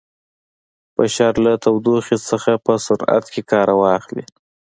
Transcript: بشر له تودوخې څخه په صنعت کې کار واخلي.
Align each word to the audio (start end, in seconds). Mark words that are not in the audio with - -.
بشر 0.95 1.33
له 1.45 1.53
تودوخې 1.63 2.17
څخه 2.29 2.51
په 2.65 2.73
صنعت 2.85 3.25
کې 3.33 3.41
کار 3.51 3.69
واخلي. 3.81 4.23